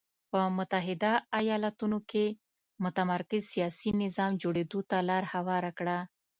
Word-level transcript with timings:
په 0.31 0.39
متحده 0.57 1.13
ایالتونو 1.39 1.97
کې 2.09 2.25
متمرکز 2.83 3.41
سیاسي 3.53 3.89
نظام 4.03 4.31
جوړېدو 4.41 4.79
ته 4.89 4.97
لار 5.09 5.23
هواره 5.33 5.71
کړه. 5.79 5.97